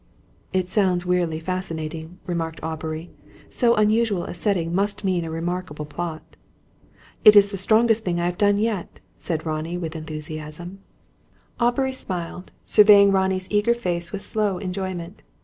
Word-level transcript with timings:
"It 0.51 0.67
sounds 0.67 1.05
weirdly 1.05 1.39
fascinating," 1.39 2.17
remarked 2.25 2.59
Aubrey. 2.63 3.09
"So 3.51 3.75
unusual 3.75 4.23
a 4.23 4.33
setting, 4.33 4.73
must 4.73 5.03
mean 5.03 5.23
a 5.23 5.29
remarkable 5.29 5.85
plot." 5.85 6.23
"It 7.23 7.35
is 7.35 7.51
the 7.51 7.57
strongest 7.57 8.03
thing 8.03 8.19
I 8.19 8.25
have 8.25 8.39
done 8.39 8.57
yet," 8.57 8.99
said 9.19 9.45
Ronnie, 9.45 9.77
with 9.77 9.95
enthusiasm. 9.95 10.79
Aubrey 11.59 11.93
smiled, 11.93 12.51
surveying 12.65 13.11
Ronnie's 13.11 13.45
eager 13.51 13.75
face 13.75 14.11
with 14.11 14.25
slow 14.25 14.57
enjoyment. 14.57 15.21